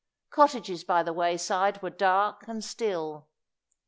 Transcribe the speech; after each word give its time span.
Cottages 0.31 0.83
by 0.83 1.03
the 1.03 1.13
wayside 1.13 1.83
were 1.83 1.91
dark 1.91 2.47
and 2.47 2.63
still. 2.63 3.27